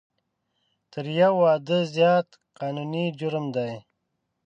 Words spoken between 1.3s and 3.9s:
واده زیات قانوني جرم دی